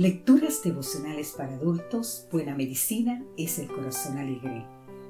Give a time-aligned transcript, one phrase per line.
[0.00, 4.64] Lecturas devocionales para adultos, Buena Medicina es el Corazón Alegre.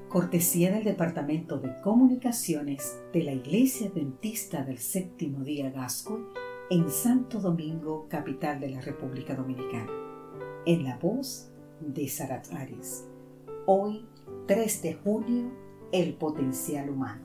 [0.08, 6.24] Cortesía del Departamento de Comunicaciones de la Iglesia Dentista del Séptimo Día Gascoy
[6.70, 9.92] en Santo Domingo, capital de la República Dominicana.
[10.66, 13.04] En la voz de Sarat Ares.
[13.66, 14.04] Hoy,
[14.48, 15.52] 3 de junio,
[15.92, 17.24] el potencial humano.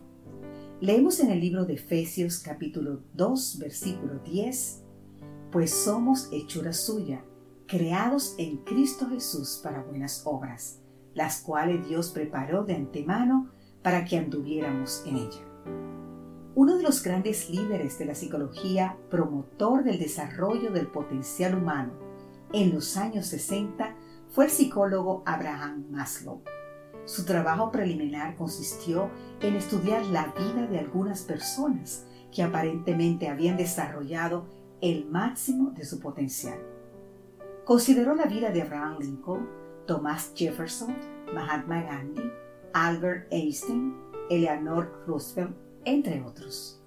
[0.81, 4.83] Leemos en el libro de Efesios capítulo 2, versículo 10,
[5.51, 7.25] pues somos hechura suya
[7.67, 10.79] creados en Cristo Jesús para buenas obras,
[11.13, 13.49] las cuales Dios preparó de antemano
[13.81, 15.41] para que anduviéramos en ella.
[16.53, 21.93] Uno de los grandes líderes de la psicología, promotor del desarrollo del potencial humano
[22.53, 23.95] en los años 60,
[24.29, 26.41] fue el psicólogo Abraham Maslow.
[27.05, 29.09] Su trabajo preliminar consistió
[29.41, 34.45] en estudiar la vida de algunas personas que aparentemente habían desarrollado
[34.81, 36.74] el máximo de su potencial.
[37.65, 39.49] Consideró la vida de Abraham Lincoln,
[39.87, 40.95] Thomas Jefferson,
[41.33, 42.31] Mahatma Gandhi,
[42.73, 43.95] Albert Einstein,
[44.29, 46.79] Eleanor Roosevelt, entre otros.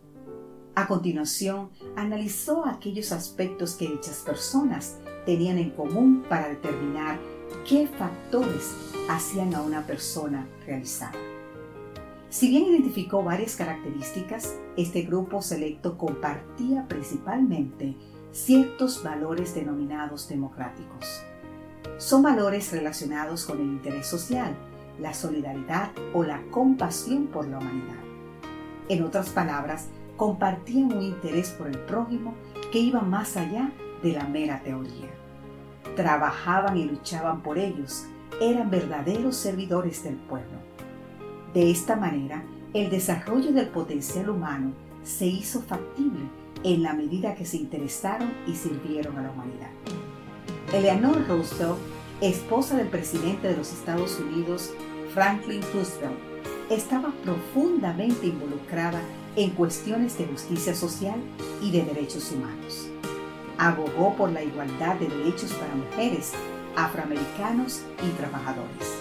[0.76, 7.18] A continuación, analizó aquellos aspectos que dichas personas tenían en común para determinar
[7.68, 8.72] qué factores
[9.10, 11.18] hacían a una persona realizada.
[12.28, 17.96] Si bien identificó varias características, este grupo selecto compartía principalmente
[18.32, 21.22] ciertos valores denominados democráticos.
[21.98, 24.54] Son valores relacionados con el interés social,
[25.00, 27.96] la solidaridad o la compasión por la humanidad.
[28.88, 32.34] En otras palabras, compartían un interés por el prójimo
[32.72, 33.70] que iba más allá
[34.02, 35.08] de la mera teoría.
[35.96, 38.06] Trabajaban y luchaban por ellos,
[38.40, 40.58] eran verdaderos servidores del pueblo.
[41.54, 46.28] De esta manera, el desarrollo del potencial humano se hizo factible
[46.64, 49.70] en la medida que se interesaron y sirvieron a la humanidad.
[50.72, 51.78] Eleanor Roosevelt,
[52.20, 54.72] esposa del presidente de los Estados Unidos,
[55.14, 56.18] Franklin Roosevelt,
[56.70, 59.00] estaba profundamente involucrada
[59.36, 61.16] en cuestiones de justicia social
[61.62, 62.88] y de derechos humanos.
[63.56, 66.32] Abogó por la igualdad de derechos para mujeres,
[66.76, 68.94] afroamericanos y trabajadores.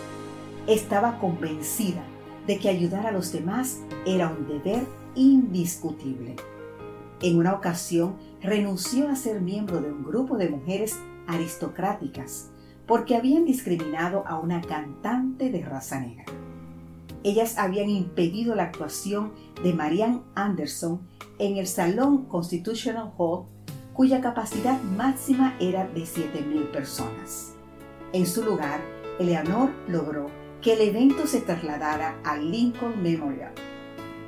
[0.67, 2.03] Estaba convencida
[2.45, 4.85] de que ayudar a los demás era un deber
[5.15, 6.35] indiscutible
[7.21, 10.97] en una ocasión renunció a ser miembro de un grupo de mujeres
[11.27, 12.49] aristocráticas
[12.85, 16.25] porque habían discriminado a una cantante de raza negra.
[17.23, 21.01] Ellas habían impedido la actuación de Marianne Anderson
[21.39, 23.45] en el Salón Constitutional Hall,
[23.93, 27.53] cuya capacidad máxima era de 7.000 personas.
[28.13, 28.79] En su lugar,
[29.19, 30.27] Eleanor logró
[30.61, 33.51] que el evento se trasladara al Lincoln Memorial,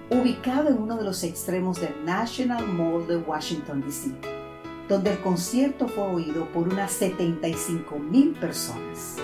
[0.10, 4.12] ubicado en uno de los extremos del National Mall de Washington, D.C.,
[4.88, 9.18] donde el concierto fue oído por unas 75 mil personas.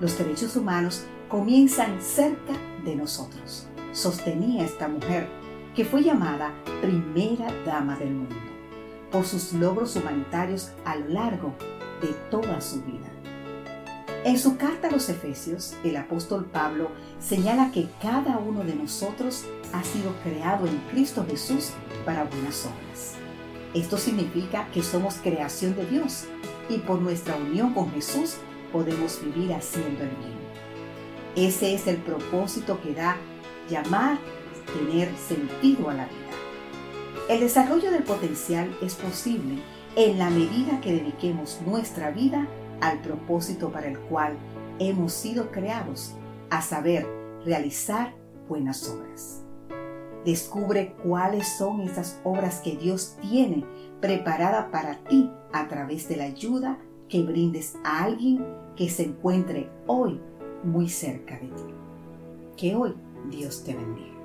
[0.00, 2.54] Los derechos humanos comienzan cerca
[2.84, 5.28] de nosotros, sostenía esta mujer,
[5.74, 8.36] que fue llamada primera dama del mundo,
[9.10, 11.54] por sus logros humanitarios a lo largo
[12.00, 13.15] de toda su vida.
[14.26, 19.44] En su carta a los Efesios, el apóstol Pablo señala que cada uno de nosotros
[19.72, 21.70] ha sido creado en Cristo Jesús
[22.04, 23.14] para buenas obras.
[23.72, 26.24] Esto significa que somos creación de Dios
[26.68, 28.38] y por nuestra unión con Jesús
[28.72, 31.46] podemos vivir haciendo el bien.
[31.48, 33.18] Ese es el propósito que da
[33.70, 34.18] llamar
[34.76, 37.28] tener sentido a la vida.
[37.28, 39.62] El desarrollo del potencial es posible
[39.94, 42.48] en la medida que dediquemos nuestra vida
[42.80, 44.36] al propósito para el cual
[44.78, 46.14] hemos sido creados,
[46.50, 47.06] a saber,
[47.44, 48.14] realizar
[48.48, 49.42] buenas obras.
[50.24, 53.64] Descubre cuáles son esas obras que Dios tiene
[54.00, 56.78] preparada para ti a través de la ayuda
[57.08, 58.44] que brindes a alguien
[58.74, 60.20] que se encuentre hoy
[60.64, 61.74] muy cerca de ti.
[62.56, 62.94] Que hoy
[63.30, 64.15] Dios te bendiga.